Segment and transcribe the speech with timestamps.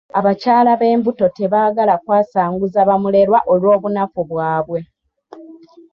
[0.19, 4.79] Abakyala b'embuto tebaagala kwasanguza ba mulerwa olw'obunafu bwabwe.